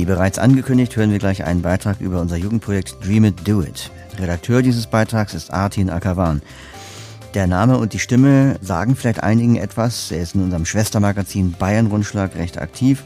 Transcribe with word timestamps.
Wie 0.00 0.06
bereits 0.06 0.38
angekündigt, 0.38 0.96
hören 0.96 1.10
wir 1.10 1.18
gleich 1.18 1.44
einen 1.44 1.60
Beitrag 1.60 2.00
über 2.00 2.22
unser 2.22 2.38
Jugendprojekt 2.38 2.96
Dream 3.04 3.26
It, 3.26 3.46
Do 3.46 3.60
It. 3.60 3.90
Redakteur 4.18 4.62
dieses 4.62 4.86
Beitrags 4.86 5.34
ist 5.34 5.52
Artin 5.52 5.90
Akavan. 5.90 6.40
Der 7.34 7.46
Name 7.46 7.76
und 7.76 7.92
die 7.92 7.98
Stimme 7.98 8.56
sagen 8.62 8.96
vielleicht 8.96 9.22
einigen 9.22 9.56
etwas. 9.56 10.10
Er 10.10 10.22
ist 10.22 10.34
in 10.34 10.42
unserem 10.42 10.64
Schwestermagazin 10.64 11.52
Bayern 11.52 11.88
Rundschlag 11.88 12.34
recht 12.36 12.56
aktiv 12.56 13.04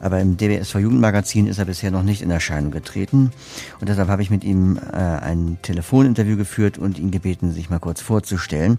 aber 0.00 0.20
im 0.20 0.36
DBSV 0.36 0.76
Jugendmagazin 0.76 1.46
ist 1.46 1.58
er 1.58 1.64
bisher 1.64 1.90
noch 1.90 2.02
nicht 2.02 2.22
in 2.22 2.30
Erscheinung 2.30 2.70
getreten. 2.70 3.32
Und 3.80 3.88
deshalb 3.88 4.08
habe 4.08 4.22
ich 4.22 4.30
mit 4.30 4.44
ihm 4.44 4.78
äh, 4.92 4.96
ein 4.96 5.58
Telefoninterview 5.62 6.36
geführt 6.36 6.78
und 6.78 6.98
ihn 6.98 7.10
gebeten, 7.10 7.52
sich 7.52 7.70
mal 7.70 7.78
kurz 7.78 8.00
vorzustellen, 8.00 8.78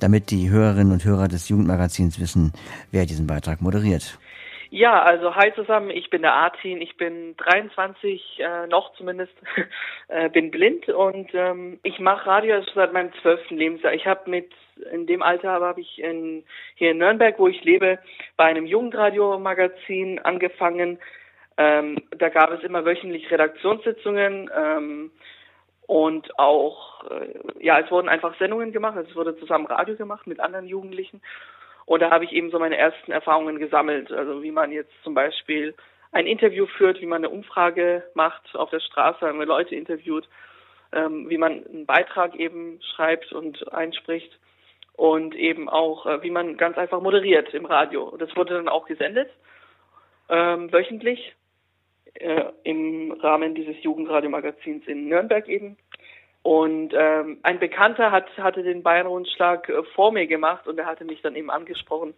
damit 0.00 0.30
die 0.30 0.50
Hörerinnen 0.50 0.92
und 0.92 1.04
Hörer 1.04 1.28
des 1.28 1.48
Jugendmagazins 1.48 2.18
wissen, 2.18 2.52
wer 2.90 3.06
diesen 3.06 3.26
Beitrag 3.26 3.60
moderiert. 3.60 4.18
Ja, 4.74 5.04
also 5.04 5.36
hi 5.36 5.54
zusammen, 5.54 5.90
ich 5.90 6.10
bin 6.10 6.22
der 6.22 6.34
Artin, 6.34 6.82
ich 6.82 6.96
bin 6.96 7.36
23, 7.36 8.40
äh, 8.40 8.66
noch 8.66 8.92
zumindest, 8.94 9.32
äh, 10.08 10.28
bin 10.28 10.50
blind 10.50 10.88
und 10.88 11.32
ähm, 11.32 11.78
ich 11.84 12.00
mache 12.00 12.26
Radio 12.26 12.60
seit 12.74 12.92
meinem 12.92 13.12
zwölften 13.22 13.56
Lebensjahr. 13.56 13.94
Ich 13.94 14.04
habe 14.04 14.28
mit 14.28 14.50
in 14.90 15.06
dem 15.06 15.22
Alter 15.22 15.52
habe 15.52 15.80
ich 15.80 16.00
in, 16.00 16.42
hier 16.74 16.90
in 16.90 16.98
Nürnberg, 16.98 17.38
wo 17.38 17.46
ich 17.46 17.62
lebe, 17.62 18.00
bei 18.36 18.46
einem 18.46 18.66
Jugendradio-Magazin 18.66 20.18
angefangen. 20.18 20.98
Ähm, 21.56 22.02
da 22.18 22.28
gab 22.28 22.50
es 22.50 22.64
immer 22.64 22.84
wöchentlich 22.84 23.30
Redaktionssitzungen 23.30 24.50
ähm, 24.52 25.12
und 25.86 26.36
auch, 26.36 27.08
äh, 27.12 27.64
ja, 27.64 27.78
es 27.78 27.88
wurden 27.92 28.08
einfach 28.08 28.36
Sendungen 28.40 28.72
gemacht. 28.72 28.98
Es 29.08 29.14
wurde 29.14 29.38
zusammen 29.38 29.66
Radio 29.66 29.94
gemacht 29.94 30.26
mit 30.26 30.40
anderen 30.40 30.66
Jugendlichen. 30.66 31.22
Und 31.86 32.00
da 32.00 32.10
habe 32.10 32.24
ich 32.24 32.32
eben 32.32 32.50
so 32.50 32.58
meine 32.58 32.76
ersten 32.76 33.12
Erfahrungen 33.12 33.58
gesammelt. 33.58 34.10
Also 34.12 34.42
wie 34.42 34.50
man 34.50 34.72
jetzt 34.72 34.92
zum 35.02 35.14
Beispiel 35.14 35.74
ein 36.12 36.26
Interview 36.26 36.66
führt, 36.66 37.00
wie 37.00 37.06
man 37.06 37.24
eine 37.24 37.30
Umfrage 37.30 38.04
macht 38.14 38.54
auf 38.54 38.70
der 38.70 38.80
Straße, 38.80 39.22
wenn 39.22 39.36
man 39.36 39.48
Leute 39.48 39.74
interviewt, 39.74 40.28
ähm, 40.92 41.28
wie 41.28 41.38
man 41.38 41.66
einen 41.66 41.86
Beitrag 41.86 42.36
eben 42.36 42.80
schreibt 42.94 43.32
und 43.32 43.72
einspricht 43.72 44.38
und 44.94 45.34
eben 45.34 45.68
auch, 45.68 46.06
äh, 46.06 46.22
wie 46.22 46.30
man 46.30 46.56
ganz 46.56 46.78
einfach 46.78 47.00
moderiert 47.00 47.52
im 47.52 47.66
Radio. 47.66 48.16
Das 48.16 48.34
wurde 48.36 48.54
dann 48.54 48.68
auch 48.68 48.86
gesendet, 48.86 49.28
ähm, 50.28 50.72
wöchentlich, 50.72 51.34
äh, 52.14 52.44
im 52.62 53.10
Rahmen 53.12 53.56
dieses 53.56 53.82
Jugendradiomagazins 53.82 54.86
in 54.86 55.08
Nürnberg 55.08 55.48
eben. 55.48 55.76
Und 56.44 56.94
ähm, 56.94 57.38
ein 57.42 57.58
Bekannter 57.58 58.12
hat, 58.12 58.26
hatte 58.38 58.62
den 58.62 58.84
Bayern-Rundschlag 58.84 59.68
äh, 59.68 59.82
vor 59.94 60.12
mir 60.12 60.28
gemacht 60.28 60.68
und 60.68 60.78
er 60.78 60.86
hatte 60.86 61.04
mich 61.04 61.20
dann 61.22 61.34
eben 61.34 61.50
angesprochen, 61.50 62.14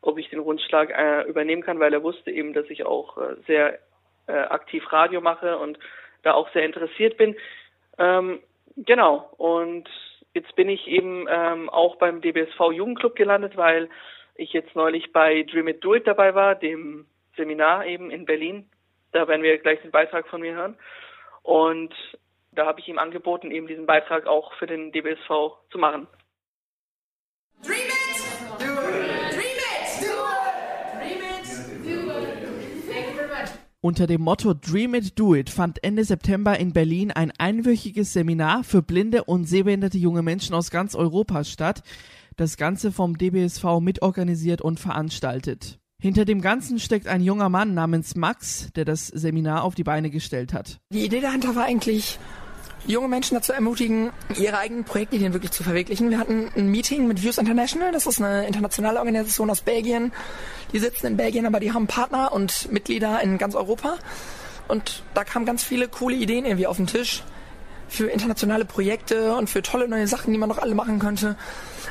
ob 0.00 0.18
ich 0.18 0.28
den 0.30 0.40
Rundschlag 0.40 0.90
äh, 0.90 1.22
übernehmen 1.28 1.62
kann, 1.62 1.78
weil 1.78 1.92
er 1.92 2.02
wusste 2.02 2.32
eben, 2.32 2.52
dass 2.52 2.68
ich 2.70 2.84
auch 2.84 3.18
äh, 3.18 3.36
sehr 3.46 3.78
äh, 4.26 4.32
aktiv 4.32 4.82
Radio 4.92 5.20
mache 5.20 5.58
und 5.58 5.78
da 6.22 6.32
auch 6.32 6.50
sehr 6.52 6.64
interessiert 6.64 7.16
bin. 7.16 7.36
Ähm, 7.98 8.40
genau, 8.76 9.30
und 9.36 9.88
Jetzt 10.36 10.54
bin 10.54 10.68
ich 10.68 10.86
eben 10.86 11.26
ähm, 11.30 11.70
auch 11.70 11.96
beim 11.96 12.20
DBSV 12.20 12.70
Jugendclub 12.70 13.16
gelandet, 13.16 13.56
weil 13.56 13.88
ich 14.34 14.52
jetzt 14.52 14.76
neulich 14.76 15.10
bei 15.10 15.44
Dream 15.44 15.68
It 15.68 15.82
Do 15.82 15.94
It 15.94 16.06
dabei 16.06 16.34
war, 16.34 16.54
dem 16.54 17.06
Seminar 17.38 17.86
eben 17.86 18.10
in 18.10 18.26
Berlin. 18.26 18.68
Da 19.12 19.26
werden 19.28 19.42
wir 19.42 19.56
gleich 19.56 19.80
den 19.80 19.92
Beitrag 19.92 20.28
von 20.28 20.42
mir 20.42 20.54
hören. 20.54 20.76
Und 21.42 21.94
da 22.56 22.66
habe 22.66 22.80
ich 22.80 22.88
ihm 22.88 22.98
angeboten, 22.98 23.50
eben 23.50 23.66
diesen 23.66 23.86
Beitrag 23.86 24.26
auch 24.26 24.52
für 24.54 24.66
den 24.66 24.90
DBSV 24.92 25.58
zu 25.70 25.78
machen. 25.78 26.06
Dream 27.62 27.76
it! 27.76 28.58
Do 28.58 28.64
it! 28.64 29.32
Dream 29.32 29.58
it! 29.60 30.00
Do 30.00 30.06
it! 30.32 30.64
Dream 30.98 31.22
it! 31.22 31.46
Do 31.84 32.10
it! 32.10 32.92
Thank 32.92 33.08
you 33.08 33.14
very 33.14 33.28
much. 33.28 33.50
Unter 33.80 34.06
dem 34.06 34.22
Motto 34.22 34.54
Dream 34.54 34.94
It, 34.94 35.18
Do 35.18 35.34
It 35.34 35.48
fand 35.48 35.84
Ende 35.84 36.04
September 36.04 36.58
in 36.58 36.72
Berlin 36.72 37.12
ein 37.12 37.32
einwöchiges 37.38 38.12
Seminar 38.12 38.64
für 38.64 38.82
blinde 38.82 39.24
und 39.24 39.44
sehbehinderte 39.44 39.98
junge 39.98 40.22
Menschen 40.22 40.54
aus 40.54 40.70
ganz 40.70 40.94
Europa 40.94 41.44
statt. 41.44 41.82
Das 42.36 42.56
Ganze 42.56 42.90
vom 42.90 43.16
DBSV 43.16 43.80
mitorganisiert 43.80 44.60
und 44.60 44.80
veranstaltet. 44.80 45.78
Hinter 46.02 46.24
dem 46.24 46.40
Ganzen 46.42 46.78
steckt 46.78 47.06
ein 47.06 47.22
junger 47.22 47.48
Mann 47.48 47.74
namens 47.74 48.16
Max, 48.16 48.70
der 48.74 48.84
das 48.84 49.06
Seminar 49.06 49.64
auf 49.64 49.74
die 49.74 49.84
Beine 49.84 50.10
gestellt 50.10 50.52
hat. 50.52 50.78
Die 50.92 51.04
Idee 51.04 51.20
dahinter 51.20 51.56
war 51.56 51.64
eigentlich, 51.64 52.18
junge 52.86 53.08
Menschen 53.08 53.34
dazu 53.34 53.52
ermutigen, 53.52 54.10
ihre 54.36 54.58
eigenen 54.58 54.84
Projektideen 54.84 55.32
wirklich 55.32 55.52
zu 55.52 55.62
verwirklichen. 55.62 56.10
Wir 56.10 56.18
hatten 56.18 56.50
ein 56.56 56.70
Meeting 56.70 57.06
mit 57.06 57.22
Views 57.22 57.38
International, 57.38 57.92
das 57.92 58.06
ist 58.06 58.20
eine 58.20 58.46
internationale 58.46 58.98
Organisation 58.98 59.50
aus 59.50 59.60
Belgien. 59.60 60.12
Die 60.72 60.78
sitzen 60.78 61.06
in 61.06 61.16
Belgien, 61.16 61.46
aber 61.46 61.60
die 61.60 61.72
haben 61.72 61.86
Partner 61.86 62.32
und 62.32 62.70
Mitglieder 62.70 63.20
in 63.22 63.38
ganz 63.38 63.54
Europa. 63.54 63.96
Und 64.68 65.02
da 65.14 65.24
kamen 65.24 65.46
ganz 65.46 65.62
viele 65.62 65.88
coole 65.88 66.16
Ideen 66.16 66.44
irgendwie 66.44 66.66
auf 66.66 66.76
den 66.76 66.86
Tisch 66.86 67.22
für 67.88 68.08
internationale 68.08 68.64
Projekte 68.64 69.36
und 69.36 69.48
für 69.48 69.62
tolle 69.62 69.88
neue 69.88 70.08
Sachen, 70.08 70.32
die 70.32 70.38
man 70.38 70.48
noch 70.48 70.58
alle 70.58 70.74
machen 70.74 70.98
könnte. 70.98 71.36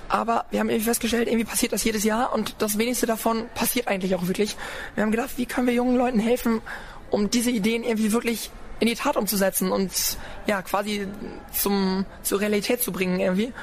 Aber 0.09 0.45
wir 0.51 0.59
haben 0.59 0.69
irgendwie 0.69 0.85
festgestellt, 0.85 1.27
irgendwie 1.27 1.45
passiert 1.45 1.71
das 1.71 1.83
jedes 1.83 2.03
Jahr 2.03 2.33
und 2.33 2.55
das 2.59 2.77
wenigste 2.77 3.05
davon 3.05 3.45
passiert 3.55 3.87
eigentlich 3.87 4.13
auch 4.15 4.27
wirklich. 4.27 4.57
Wir 4.95 5.03
haben 5.03 5.11
gedacht, 5.11 5.31
wie 5.37 5.45
können 5.45 5.67
wir 5.67 5.73
jungen 5.73 5.95
Leuten 5.95 6.19
helfen, 6.19 6.61
um 7.11 7.29
diese 7.29 7.49
Ideen 7.49 7.83
irgendwie 7.83 8.11
wirklich 8.11 8.51
in 8.79 8.87
die 8.87 8.95
Tat 8.95 9.17
umzusetzen 9.17 9.71
und 9.71 9.91
ja, 10.47 10.61
quasi 10.61 11.07
zum, 11.51 12.05
zur 12.21 12.41
Realität 12.41 12.81
zu 12.83 12.91
bringen 12.91 13.19
irgendwie. 13.19 13.53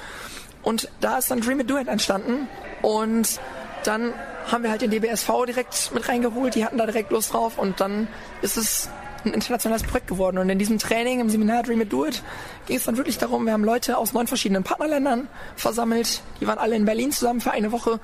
Und 0.62 0.89
da 1.00 1.19
ist 1.19 1.31
dann 1.31 1.41
Dream 1.41 1.61
It 1.61 1.71
Do 1.71 1.78
It 1.78 1.89
entstanden. 1.89 2.49
Und 2.83 3.41
dann 3.84 4.15
haben 4.51 4.62
wir 4.62 4.71
halt 4.71 4.83
den 4.83 4.91
DBSV 4.91 5.28
direkt 5.47 5.93
mit 5.93 6.09
reingeholt, 6.09 6.55
die 6.55 6.65
hatten 6.65 6.78
da 6.78 6.87
direkt 6.87 7.11
Lust 7.11 7.33
drauf. 7.33 7.59
Und 7.59 7.81
dann 7.81 8.09
ist 8.43 8.56
es 8.56 8.89
ein 9.25 9.34
internationales 9.34 9.83
Projekt 9.83 10.09
geworden. 10.09 10.39
Und 10.39 10.49
in 10.51 10.59
diesem 10.59 10.78
Training, 10.78 11.21
im 11.21 11.31
Seminar 11.31 11.62
Dream 11.62 11.81
It 11.83 11.93
Do 11.93 12.06
It, 12.06 12.22
ging 12.67 12.77
es 12.77 12.84
dann 12.84 12.97
wirklich 12.97 13.19
darum, 13.19 13.45
wir 13.45 13.53
haben 13.53 13.65
Leute 13.65 13.99
aus 13.99 14.12
neun 14.12 14.27
verschiedenen 14.27 14.62
Partnerländern 14.62 15.28
versammelt, 15.56 16.22
die 16.41 16.47
waren 16.47 16.59
alle 16.59 16.77
in 16.77 16.84
Berlin 16.84 17.12
zusammen 17.12 17.41
für 17.41 17.53
eine 17.53 17.72
Woche. 17.72 18.01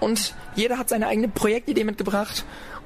Und 0.00 0.34
jeder 0.54 0.78
hat 0.78 0.88
seine 0.88 1.06
eigene 1.06 1.28
Projektidee 1.28 1.84
mitgebracht 1.84 2.44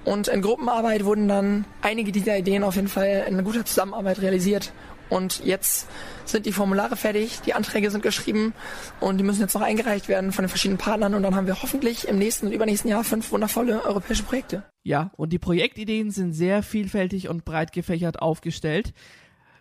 und 0.08 0.26
in 0.26 0.40
Gruppenarbeit 0.40 1.04
wurden 1.04 1.28
dann 1.28 1.66
einige 1.82 2.12
dieser 2.12 2.38
Ideen 2.38 2.64
auf 2.64 2.76
jeden 2.76 2.88
Fall 2.88 3.26
in 3.28 3.44
guter 3.44 3.66
Zusammenarbeit 3.66 4.22
realisiert. 4.22 4.72
Und 5.10 5.44
jetzt 5.44 5.86
sind 6.24 6.46
die 6.46 6.52
Formulare 6.52 6.96
fertig, 6.96 7.40
die 7.44 7.52
Anträge 7.52 7.90
sind 7.90 8.02
geschrieben 8.02 8.54
und 9.00 9.18
die 9.18 9.24
müssen 9.24 9.42
jetzt 9.42 9.52
noch 9.52 9.60
eingereicht 9.60 10.08
werden 10.08 10.32
von 10.32 10.44
den 10.44 10.48
verschiedenen 10.48 10.78
Partnern 10.78 11.12
und 11.14 11.22
dann 11.22 11.34
haben 11.34 11.46
wir 11.46 11.60
hoffentlich 11.60 12.08
im 12.08 12.16
nächsten 12.16 12.46
und 12.46 12.52
übernächsten 12.52 12.90
Jahr 12.90 13.04
fünf 13.04 13.32
wundervolle 13.32 13.84
europäische 13.84 14.22
Projekte. 14.22 14.62
Ja, 14.82 15.10
und 15.18 15.30
die 15.30 15.38
Projektideen 15.38 16.10
sind 16.10 16.32
sehr 16.32 16.62
vielfältig 16.62 17.28
und 17.28 17.44
breit 17.44 17.72
gefächert 17.72 18.22
aufgestellt. 18.22 18.94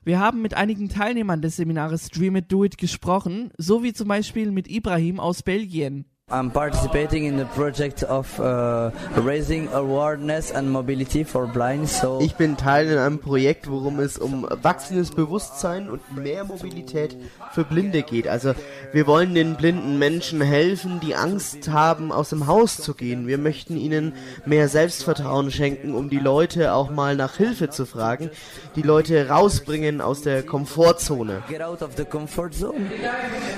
Wir 0.06 0.20
haben 0.20 0.42
mit 0.42 0.54
einigen 0.54 0.88
Teilnehmern 0.88 1.42
des 1.42 1.58
Seminares 1.58 2.08
Dream 2.08 2.38
It 2.38 2.50
Do 2.50 2.64
It 2.64 2.78
gesprochen, 2.78 3.52
so 3.58 3.84
wie 3.84 3.92
zum 3.92 4.08
Beispiel 4.08 4.52
mit 4.52 4.70
Ibrahim 4.70 5.20
aus 5.20 5.44
Belgien. 5.44 6.06
I'm 6.30 6.52
participating 6.52 7.24
in 7.24 7.38
the 7.38 7.46
project 7.46 8.04
of 8.04 8.38
uh, 8.38 8.92
raising 9.16 9.70
awareness 9.70 10.52
and 10.52 10.70
mobility 10.70 11.24
for 11.24 11.48
blind. 11.48 11.88
So 11.88 12.20
ich 12.20 12.36
bin 12.36 12.58
Teil 12.58 12.88
in 12.88 12.98
einem 12.98 13.20
Projekt, 13.20 13.72
worum 13.72 14.02
es 14.02 14.18
um 14.18 14.46
wachsendes 14.62 15.12
Bewusstsein 15.12 15.90
und 15.90 16.02
mehr 16.18 16.44
Mobilität 16.44 17.16
für 17.54 17.64
Blinde 17.64 18.04
geht. 18.04 18.28
Also 18.28 18.56
wir 18.92 19.08
wollen 19.08 19.36
den 19.36 19.56
blinden 19.56 20.00
Menschen 20.00 20.42
helfen, 20.42 21.00
die 21.00 21.16
Angst 21.16 21.70
haben, 21.70 22.12
aus 22.12 22.32
dem 22.32 22.46
Haus 22.46 22.76
zu 22.76 22.94
gehen. 22.94 23.26
Wir 23.26 23.38
möchten 23.38 23.78
ihnen 23.78 24.12
mehr 24.46 24.68
Selbstvertrauen 24.68 25.50
schenken, 25.50 25.96
um 25.96 26.10
die 26.10 26.20
Leute 26.20 26.74
auch 26.74 26.90
mal 26.90 27.16
nach 27.16 27.38
Hilfe 27.38 27.70
zu 27.70 27.86
fragen, 27.86 28.32
die 28.76 28.82
Leute 28.82 29.30
rausbringen 29.30 30.02
aus 30.02 30.24
der 30.24 30.44
Komfortzone. 30.44 31.42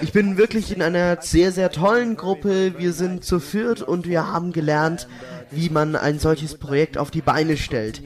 Ich 0.03 0.13
bin 0.13 0.37
wirklich 0.37 0.71
in 0.71 0.83
einer 0.83 1.19
sehr 1.23 1.51
sehr 1.51 1.71
tollen 1.71 2.15
Gruppe 2.15 2.58
wir 2.77 2.93
sind 2.93 3.23
zu 3.23 3.39
viert 3.39 3.81
und 3.81 4.07
wir 4.07 4.31
haben 4.31 4.51
gelernt, 4.53 5.07
wie 5.51 5.69
man 5.69 5.95
ein 5.95 6.19
solches 6.19 6.55
Projekt 6.55 6.97
auf 6.97 7.11
die 7.11 7.21
Beine 7.21 7.57
stellt. 7.57 8.01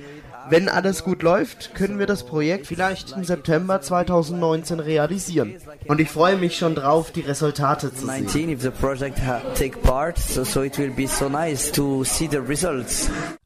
Wenn 0.50 0.70
alles 0.70 1.04
gut 1.04 1.24
läuft, 1.24 1.74
können 1.76 2.00
wir 2.00 2.06
das 2.06 2.26
Projekt 2.26 2.68
vielleicht 2.68 3.12
im 3.12 3.24
September 3.24 3.82
2019 3.82 4.80
realisieren. 4.80 5.56
Und 5.88 6.00
ich 6.00 6.10
freue 6.10 6.38
mich 6.38 6.58
schon 6.58 6.76
drauf, 6.76 7.12
die 7.12 7.22
Resultate 7.22 7.94
zu 7.94 8.08
sehen. 8.08 8.28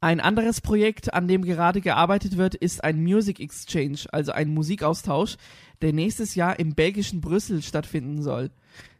Ein 0.01 0.19
anderes 0.19 0.61
Projekt, 0.61 1.13
an 1.13 1.27
dem 1.27 1.43
gerade 1.43 1.81
gearbeitet 1.81 2.37
wird, 2.37 2.55
ist 2.55 2.83
ein 2.83 3.01
Music 3.01 3.39
Exchange, 3.39 3.99
also 4.11 4.31
ein 4.31 4.53
Musikaustausch, 4.53 5.37
der 5.81 5.93
nächstes 5.93 6.35
Jahr 6.35 6.59
im 6.59 6.73
belgischen 6.75 7.21
Brüssel 7.21 7.61
stattfinden 7.61 8.23
soll. 8.23 8.51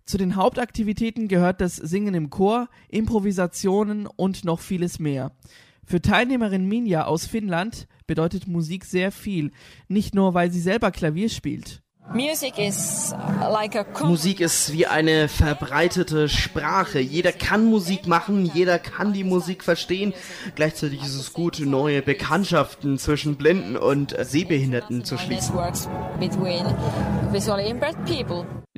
Zu 0.05 0.17
den 0.17 0.38
Hauptaktivitäten 0.38 1.27
gehört 1.27 1.59
das 1.59 1.75
Singen 1.75 2.13
im 2.13 2.29
Chor, 2.29 2.69
Improvisationen 2.88 4.07
und 4.07 4.45
noch 4.45 4.61
vieles 4.61 4.99
mehr. 4.99 5.33
Für 5.89 6.01
Teilnehmerin 6.01 6.67
Minja 6.67 7.05
aus 7.05 7.25
Finnland 7.25 7.87
bedeutet 8.07 8.45
Musik 8.45 8.83
sehr 8.83 9.09
viel, 9.09 9.51
nicht 9.87 10.13
nur 10.13 10.33
weil 10.33 10.51
sie 10.51 10.59
selber 10.59 10.91
Klavier 10.91 11.29
spielt. 11.29 11.81
Musik 14.03 14.41
ist 14.41 14.73
wie 14.73 14.85
eine 14.85 15.29
verbreitete 15.29 16.27
Sprache. 16.27 16.99
Jeder 16.99 17.31
kann 17.31 17.65
Musik 17.65 18.05
machen, 18.05 18.51
jeder 18.53 18.79
kann 18.79 19.13
die 19.13 19.23
Musik 19.23 19.63
verstehen. 19.63 20.13
Gleichzeitig 20.55 21.01
ist 21.01 21.15
es 21.15 21.31
gut, 21.31 21.61
neue 21.61 22.01
Bekanntschaften 22.01 22.97
zwischen 22.97 23.37
Blinden 23.37 23.77
und 23.77 24.13
Sehbehinderten 24.19 25.05
zu 25.05 25.17
schließen. 25.17 25.55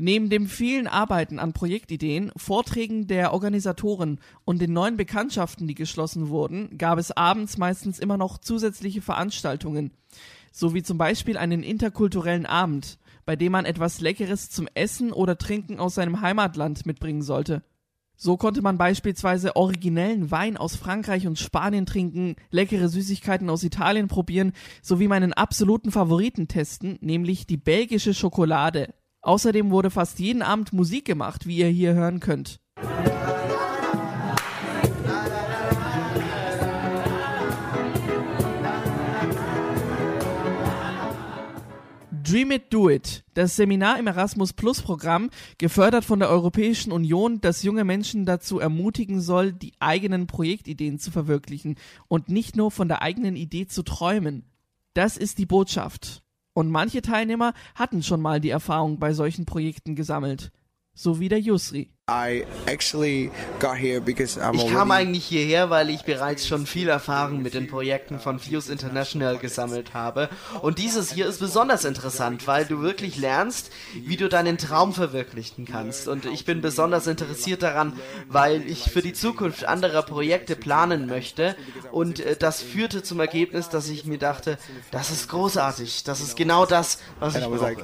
Neben 0.01 0.30
dem 0.30 0.48
vielen 0.48 0.88
Arbeiten 0.88 1.40
an 1.40 1.51
Projektideen, 1.51 2.31
Vorträgen 2.38 3.07
der 3.07 3.34
Organisatoren 3.34 4.19
und 4.46 4.62
den 4.62 4.72
neuen 4.72 4.96
Bekanntschaften, 4.96 5.68
die 5.68 5.75
geschlossen 5.75 6.30
wurden, 6.30 6.78
gab 6.78 7.00
es 7.00 7.12
abends 7.12 7.57
meistens 7.57 8.00
immer 8.00 8.18
noch 8.18 8.38
zusätzliche 8.38 9.01
Veranstaltungen, 9.01 9.92
so 10.54 10.74
wie 10.74 10.84
zum 10.84 10.98
Beispiel 10.98 11.38
einen 11.38 11.63
interkulturellen 11.63 12.46
Abend, 12.46 12.98
bei 13.25 13.36
dem 13.36 13.51
man 13.51 13.66
etwas 13.66 14.00
Leckeres 14.00 14.50
zum 14.50 14.69
Essen 14.74 15.12
oder 15.12 15.38
Trinken 15.38 15.80
aus 15.80 15.96
seinem 15.96 16.22
Heimatland 16.22 16.86
mitbringen 16.86 17.22
sollte. 17.22 17.62
So 18.16 18.38
konnte 18.38 18.62
man 18.62 18.78
beispielsweise 18.78 19.57
originellen 19.57 20.31
Wein 20.31 20.56
aus 20.56 20.75
Frankreich 20.75 21.28
und 21.28 21.40
Spanien 21.40 21.86
trinken, 21.86 22.36
leckere 22.52 22.88
Süßigkeiten 22.88 23.50
aus 23.50 23.63
Italien 23.63 24.07
probieren, 24.07 24.54
sowie 24.81 25.07
meinen 25.07 25.34
absoluten 25.34 25.92
Favoriten 25.92 26.48
testen, 26.48 26.98
nämlich 27.02 27.48
die 27.48 27.57
belgische 27.57 28.13
Schokolade. 28.13 28.94
Außerdem 29.21 29.69
wurde 29.71 29.89
fast 29.89 30.19
jeden 30.19 30.42
Abend 30.42 30.74
Musik 30.74 31.06
gemacht, 31.06 31.45
wie 31.45 31.57
ihr 31.57 31.68
hier 31.68 31.94
hören 31.94 32.19
könnt. 32.19 32.60
Dream 42.30 42.51
It, 42.51 42.71
Do 42.71 42.92
It, 42.92 43.24
das 43.33 43.56
Seminar 43.56 43.98
im 43.98 44.06
Erasmus 44.06 44.54
Plus 44.54 44.83
Programm, 44.83 45.31
gefördert 45.57 46.06
von 46.06 46.19
der 46.19 46.30
Europäischen 46.30 46.92
Union, 46.92 47.42
das 47.42 47.63
junge 47.63 47.83
Menschen 47.83 48.27
dazu 48.27 48.60
ermutigen 48.60 49.19
soll, 49.19 49.51
die 49.51 49.74
eigenen 49.80 50.27
Projektideen 50.27 51.00
zu 51.00 51.10
verwirklichen 51.10 51.75
und 52.07 52.30
nicht 52.30 52.56
nur 52.56 52.69
von 52.69 52.88
der 52.88 53.01
eigenen 53.01 53.36
Idee 53.36 53.66
zu 53.66 53.81
träumen. 53.81 54.45
Das 54.94 55.18
ist 55.18 55.39
die 55.39 55.48
Botschaft. 55.48 56.21
Und 56.59 56.71
manche 56.71 57.01
Teilnehmer 57.01 57.53
hatten 57.73 58.03
schon 58.03 58.21
mal 58.21 58.41
die 58.41 58.50
Erfahrung 58.50 59.00
bei 59.00 59.13
solchen 59.13 59.45
Projekten 59.45 59.95
gesammelt. 59.95 60.51
So 61.01 61.22
wie 61.22 61.30
der 61.30 61.40
Yusri. 61.40 61.94
Ich 64.66 64.74
kam 64.74 64.92
eigentlich 64.92 65.24
hierher, 65.25 65.69
weil 65.69 65.90
ich 65.90 66.01
bereits 66.01 66.46
schon 66.46 66.66
viel 66.66 66.90
Erfahrung 66.90 67.42
mit 67.42 67.54
den 67.54 67.68
Projekten 67.68 68.19
von 68.19 68.38
Fuse 68.38 68.69
International 68.69 69.38
gesammelt 69.38 69.94
habe. 69.94 70.28
Und 70.62 70.78
dieses 70.78 71.13
hier 71.13 71.25
ist 71.28 71.40
besonders 71.40 71.86
interessant, 71.86 72.48
weil 72.48 72.66
du 72.66 72.81
wirklich 72.81 73.16
lernst, 73.16 73.72
wie 73.94 74.18
du 74.18 74.28
deinen 74.28 74.57
Traum 74.57 74.92
verwirklichen 74.92 75.63
kannst. 75.63 76.10
Und 76.10 76.25
ich 76.25 76.44
bin 76.44 76.60
besonders 76.60 77.07
interessiert 77.07 77.63
daran, 77.63 77.94
weil 78.28 78.69
ich 78.69 78.92
für 78.92 79.02
die 79.02 79.13
Zukunft 79.13 79.63
anderer 79.63 80.02
Projekte 80.02 80.57
planen 80.57 81.06
möchte. 81.06 81.56
Und 81.94 82.19
äh, 82.19 82.36
das 82.36 82.62
führte 82.62 83.04
zum 83.04 83.22
Ergebnis, 83.22 83.69
dass 83.69 83.88
ich 83.88 84.04
mir 84.04 84.18
dachte, 84.18 84.57
das 84.92 85.12
ist 85.12 85.30
großartig. 85.30 86.04
Das 86.04 86.19
ist 86.19 86.36
genau 86.36 86.66
das, 86.66 87.00
was 87.22 87.36
ich 87.36 87.42
brauche. 87.45 87.84